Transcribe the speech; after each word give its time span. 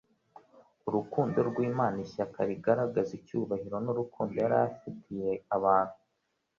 Urukundo 0.87 1.37
rw'Imana, 1.49 1.97
ishyaka 2.05 2.37
rigaragaza 2.49 3.11
icyubahiro 3.19 3.77
n'urukundo 3.85 4.35
yari 4.43 4.57
afitiye 4.67 5.31
abantu, 5.55 5.95